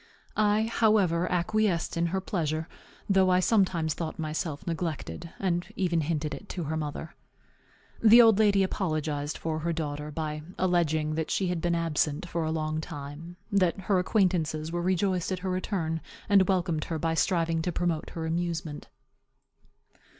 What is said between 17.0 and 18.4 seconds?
striving to promote her